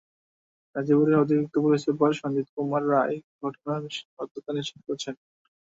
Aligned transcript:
গাজীপুরের 0.75 1.21
অতিরিক্ত 1.21 1.55
police 1.63 1.81
super 1.85 2.11
Sanjit 2.19 2.47
Kumar 2.55 2.83
Roy 2.91 3.15
ঘটনার 3.41 3.81
সত্যতা 4.09 4.51
নিশ্চিত 4.53 4.79
করেছেন। 4.87 5.15